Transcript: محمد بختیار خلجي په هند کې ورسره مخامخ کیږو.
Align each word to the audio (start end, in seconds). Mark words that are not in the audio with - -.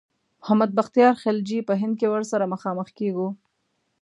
محمد 0.41 0.71
بختیار 0.77 1.13
خلجي 1.23 1.59
په 1.67 1.73
هند 1.81 1.93
کې 1.99 2.07
ورسره 2.13 2.51
مخامخ 2.53 2.87
کیږو. 2.97 3.27